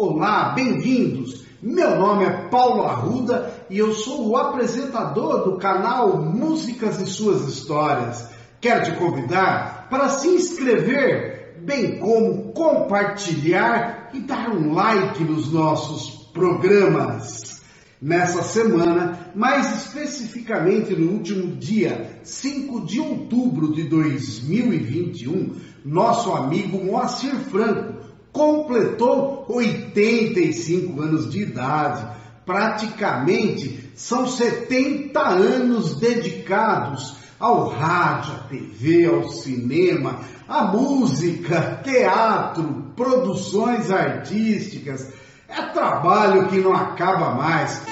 [0.00, 1.44] Olá, bem-vindos!
[1.60, 7.48] Meu nome é Paulo Arruda e eu sou o apresentador do canal Músicas e Suas
[7.48, 8.30] Histórias.
[8.60, 16.30] Quero te convidar para se inscrever, bem como compartilhar e dar um like nos nossos
[16.32, 17.60] programas.
[18.00, 27.34] Nessa semana, mais especificamente no último dia 5 de outubro de 2021, nosso amigo Moacir
[27.34, 27.98] Franco
[28.38, 32.06] completou 85 anos de idade.
[32.46, 43.90] Praticamente são 70 anos dedicados ao rádio, à TV, ao cinema, à música, teatro, produções
[43.90, 45.12] artísticas.
[45.48, 47.82] É trabalho que não acaba mais.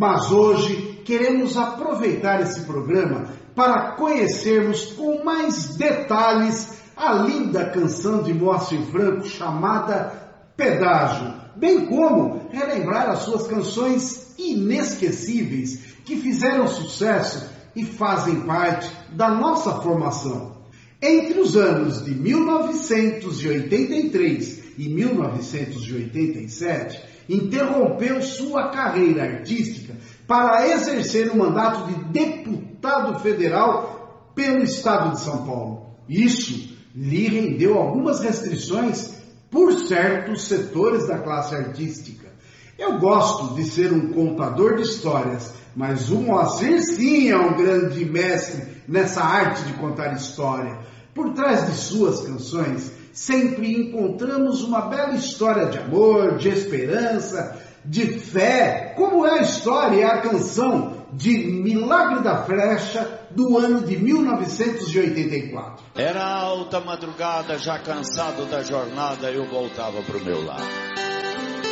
[0.00, 8.32] Mas hoje queremos aproveitar esse programa para conhecermos com mais detalhes a linda canção de
[8.32, 10.10] Moacir Franco chamada
[10.56, 19.28] Pedágio, bem como relembrar as suas canções inesquecíveis que fizeram sucesso e fazem parte da
[19.28, 20.62] nossa formação.
[21.02, 29.94] Entre os anos de 1983 e 1987, interrompeu sua carreira artística
[30.26, 35.94] para exercer o mandato de deputado federal pelo estado de São Paulo.
[36.08, 39.14] Isso lhe rendeu algumas restrições
[39.48, 42.28] por certos setores da classe artística.
[42.76, 48.04] Eu gosto de ser um contador de histórias, mas o Moacir sim é um grande
[48.04, 50.78] mestre nessa arte de contar história.
[51.14, 52.90] Por trás de suas canções,
[53.20, 59.96] sempre encontramos uma bela história de amor, de esperança, de fé, como é a história
[59.96, 65.84] e a canção de Milagre da Flecha do ano de 1984.
[65.94, 70.66] Era alta madrugada, já cansado da jornada, eu voltava para o meu lar.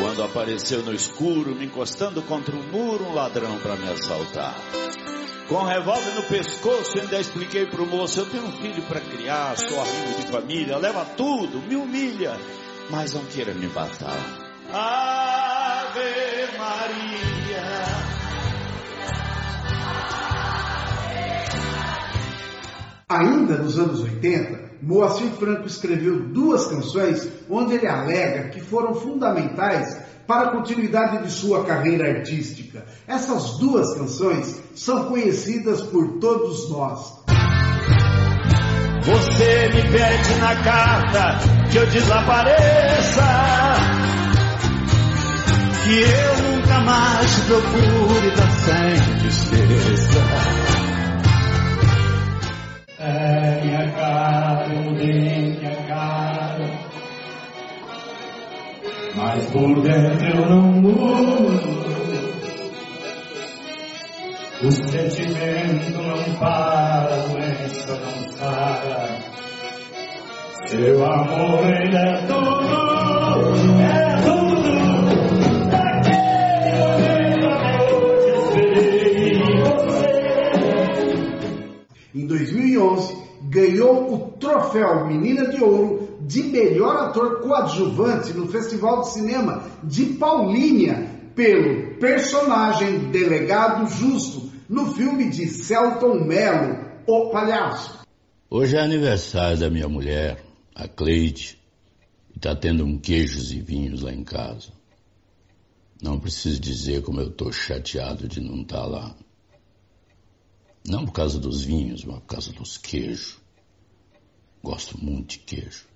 [0.00, 4.54] Quando apareceu no escuro, me encostando contra um muro, um ladrão para me assaltar.
[5.48, 9.54] Com revólver no pescoço, ainda expliquei para o moço: eu tenho um filho para criar,
[9.58, 12.34] sou amigo de família, leva tudo, me humilha,
[12.90, 14.16] mas não queira me matar.
[14.72, 17.34] Ave Maria.
[23.06, 30.13] Ainda nos anos 80, Moacir Franco escreveu duas canções onde ele alega que foram fundamentais
[30.26, 32.84] para a continuidade de sua carreira artística.
[33.06, 37.22] Essas duas canções são conhecidas por todos nós.
[39.04, 41.38] Você me pede na carta
[41.70, 43.22] que eu desapareça
[45.84, 49.73] que eu nunca mais procure dar sem tristeza.
[59.54, 61.74] Por dentro eu não mudo.
[64.64, 69.18] O sentimento não para, a doença não para.
[70.66, 72.66] Seu amor ele é tudo,
[73.80, 74.74] é tudo.
[82.12, 83.16] Em 2011,
[83.50, 90.06] ganhou o troféu Menina de Ouro de melhor ator coadjuvante no Festival de Cinema de
[90.14, 97.98] Paulínia pelo personagem Delegado Justo no filme de Celton Mello, O Palhaço.
[98.48, 100.42] Hoje é aniversário da minha mulher,
[100.74, 101.58] a Cleide,
[102.32, 104.72] e está tendo um queijos e vinhos lá em casa.
[106.00, 109.16] Não preciso dizer como eu estou chateado de não estar tá lá.
[110.86, 113.38] Não por causa dos vinhos, mas por causa dos queijos.
[114.62, 115.93] Gosto muito de queijo.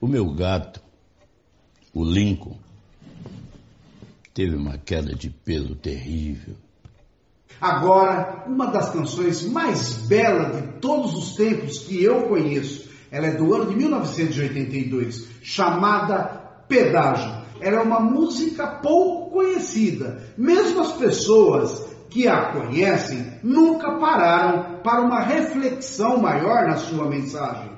[0.00, 0.80] O meu gato,
[1.92, 2.56] o Lincoln,
[4.32, 6.54] teve uma queda de pelo terrível.
[7.60, 12.88] Agora, uma das canções mais belas de todos os tempos que eu conheço.
[13.10, 17.32] Ela é do ano de 1982, chamada Pedágio.
[17.60, 20.22] Ela é uma música pouco conhecida.
[20.36, 27.77] Mesmo as pessoas que a conhecem nunca pararam para uma reflexão maior na sua mensagem.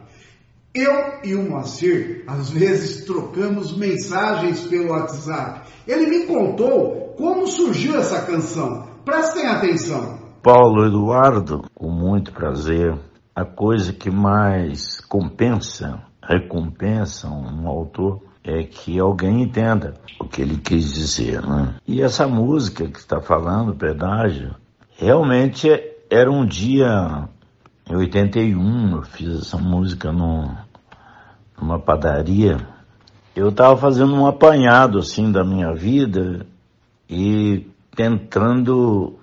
[0.74, 5.68] Eu e o Moacir, às vezes, trocamos mensagens pelo WhatsApp.
[5.86, 8.86] Ele me contou como surgiu essa canção.
[9.04, 10.18] Prestem atenção.
[10.42, 12.96] Paulo Eduardo, com muito prazer,
[13.34, 20.56] a coisa que mais compensa, recompensa um autor é que alguém entenda o que ele
[20.56, 21.42] quis dizer.
[21.42, 21.74] Né?
[21.86, 24.54] E essa música que está falando, pedágio,
[25.00, 25.66] Realmente
[26.10, 27.26] era um dia
[27.90, 32.56] em 81, eu fiz essa música numa padaria.
[33.34, 36.46] Eu estava fazendo um apanhado assim da minha vida
[37.08, 37.66] e
[37.96, 39.18] tentando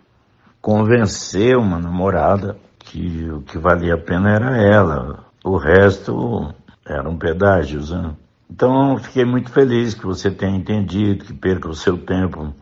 [0.62, 5.24] convencer uma namorada que o que valia a pena era ela.
[5.46, 6.54] O resto
[6.86, 8.16] eram pedágios, né?
[8.52, 12.54] Então fiquei muito feliz que você tenha entendido, que perca o seu tempo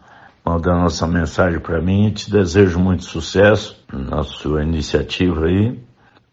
[0.45, 2.11] mandando essa mensagem para mim.
[2.11, 5.83] Te desejo muito sucesso na sua iniciativa aí.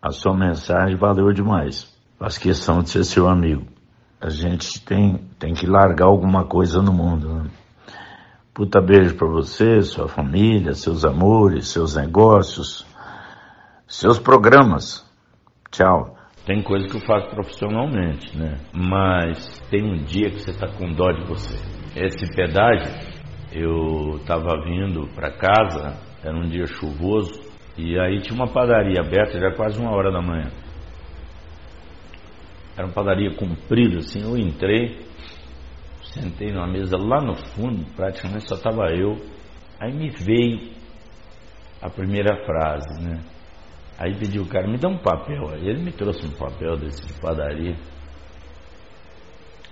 [0.03, 1.89] A sua mensagem valeu demais.
[2.19, 3.65] Faço questão de ser seu amigo.
[4.21, 7.33] A gente tem, tem que largar alguma coisa no mundo.
[7.33, 7.51] Né?
[8.53, 12.85] Puta beijo para você, sua família, seus amores, seus negócios,
[13.87, 15.09] seus programas.
[15.71, 16.17] Tchau.
[16.45, 18.59] Tem coisa que eu faço profissionalmente, né?
[18.75, 21.55] Mas tem um dia que você tá com dó de você.
[21.95, 22.93] Esse pedágio,
[23.53, 29.39] eu tava vindo para casa, era um dia chuvoso, e aí tinha uma padaria aberta,
[29.39, 30.51] já quase uma hora da manhã.
[32.77, 34.99] Era uma padaria comprida, assim, eu entrei,
[36.03, 39.17] sentei numa mesa lá no fundo, praticamente só tava eu.
[39.81, 40.73] Aí me veio
[41.81, 43.21] a primeira frase, né?
[43.99, 45.49] Aí pedi o cara, me dá um papel.
[45.51, 47.77] Aí ele me trouxe um papel desse de padaria.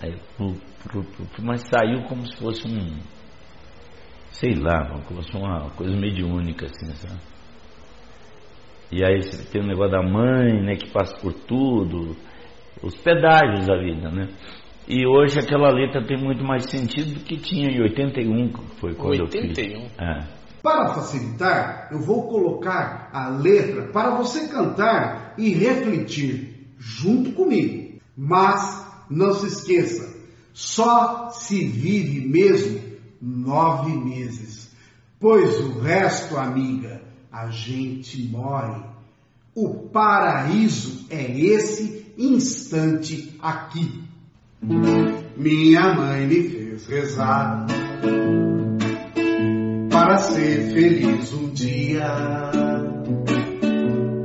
[0.02, 0.14] Aí,
[1.42, 2.98] mas saiu como se fosse um,
[4.30, 7.29] sei lá, como se fosse uma coisa mediúnica, assim, sabe?
[8.92, 9.20] E aí
[9.52, 12.16] tem o negócio da mãe, né, que passa por tudo,
[12.82, 14.28] os pedágios da vida, né?
[14.88, 18.94] E hoje aquela letra tem muito mais sentido do que tinha em 81, que foi
[18.94, 19.48] quando 81.
[19.48, 19.98] eu fiz.
[19.98, 20.40] É.
[20.62, 28.00] Para facilitar, eu vou colocar a letra para você cantar e refletir junto comigo.
[28.16, 30.18] Mas não se esqueça,
[30.52, 32.80] só se vive mesmo
[33.22, 34.74] nove meses,
[35.18, 37.02] pois o resto, amiga,
[37.32, 38.82] a gente morre.
[39.54, 44.02] O paraíso é esse instante aqui.
[45.36, 47.66] Minha mãe me fez rezar
[49.90, 52.06] para ser feliz um dia.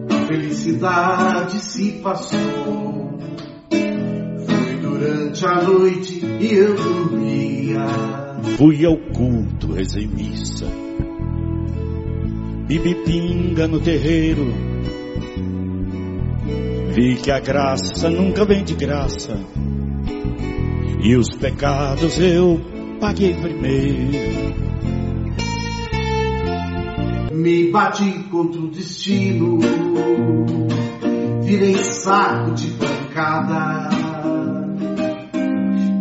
[0.09, 3.19] A felicidade se passou.
[3.69, 7.85] Foi durante a noite e eu dormia.
[8.57, 10.65] Fui ao culto, rezei missa.
[12.67, 14.53] Bibi pinga no terreiro.
[16.93, 19.39] Vi que a graça nunca vem de graça.
[21.01, 22.59] E os pecados eu
[22.99, 24.65] paguei primeiro
[27.45, 29.59] me bati contra o destino,
[31.43, 33.89] virei saco de pancada.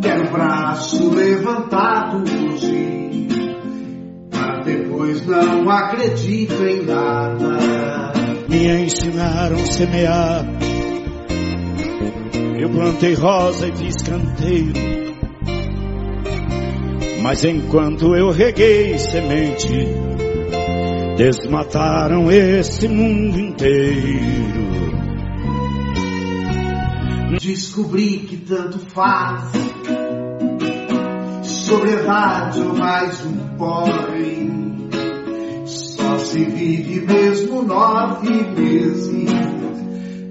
[0.01, 3.29] Quero braço levantado hoje,
[4.65, 8.13] depois não acredito em nada.
[8.49, 10.45] Me ensinaram a semear,
[12.59, 14.95] eu plantei rosa e fiz canteiro.
[17.23, 19.89] Mas enquanto eu reguei semente,
[21.17, 24.95] desmataram esse mundo inteiro.
[27.41, 29.53] Descobri que tanto faz
[31.43, 34.04] sobriedade ou mais um porém.
[36.35, 39.31] Se vive mesmo nove meses,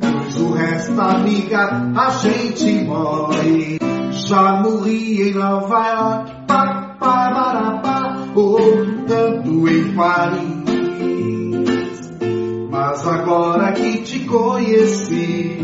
[0.01, 3.79] pois o resto, amiga, a gente morre.
[4.11, 10.51] Já morri em Nova York, pá, pá, pá, outro tanto em Paris.
[12.69, 15.57] Mas agora que te conheci,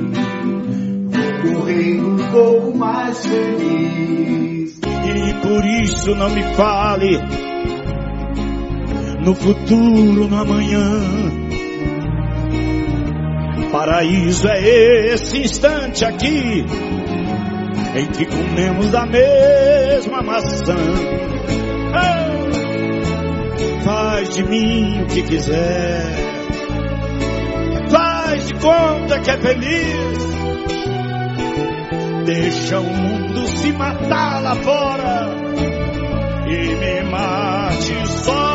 [1.43, 4.79] vou correndo um pouco mais feliz.
[4.79, 7.49] E por isso não me fale
[9.23, 10.81] no futuro, no amanhã.
[13.71, 16.65] Paraíso é esse instante aqui
[17.95, 20.75] em que comemos da mesma maçã.
[23.83, 26.29] Faz de mim o que quiser
[27.89, 30.29] faz de conta que é feliz.
[32.25, 35.29] Deixa o mundo se matar lá fora
[36.47, 38.49] e me mate só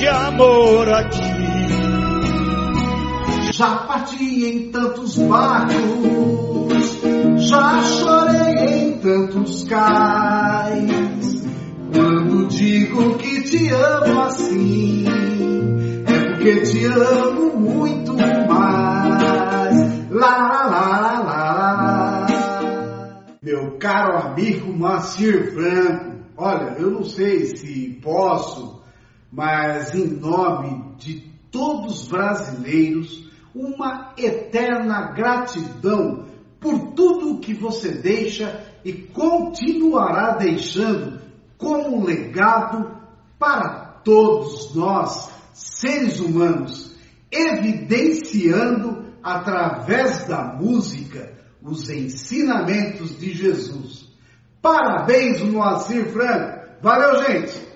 [0.00, 1.20] de amor aqui.
[3.52, 7.02] Já parti em tantos barcos,
[7.36, 11.44] já chorei em tantos cais.
[11.92, 15.04] Quando digo que te amo assim,
[16.06, 20.00] é porque te amo muito mais.
[20.10, 22.26] Lá, lá, lá, lá,
[23.42, 28.79] Meu caro amigo Macir Franco, olha, eu não sei se posso,
[29.32, 31.20] mas em nome de
[31.50, 36.26] todos brasileiros uma eterna gratidão
[36.60, 41.20] por tudo que você deixa e continuará deixando
[41.56, 42.98] como legado
[43.38, 46.96] para todos nós, seres humanos,
[47.30, 51.32] evidenciando através da música
[51.62, 54.08] os ensinamentos de Jesus.
[54.62, 56.60] Parabéns, Moacir Franco!
[56.82, 57.69] Valeu, gente!